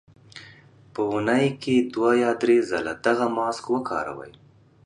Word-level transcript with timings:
په 0.93 1.01
اونۍ 1.11 1.45
کې 1.61 1.75
دوه 1.93 2.11
یا 2.23 2.31
درې 2.41 2.57
ځله 2.69 2.93
دغه 3.05 3.25
ماسک 3.37 3.63
وکاروئ. 3.73 4.31